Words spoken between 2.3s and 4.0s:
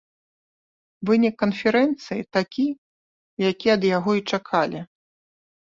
такі, які ад